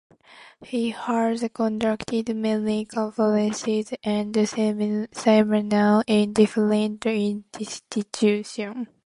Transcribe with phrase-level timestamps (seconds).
[0.65, 7.05] He has conducted many conferences and seminars in different
[7.59, 8.87] institution.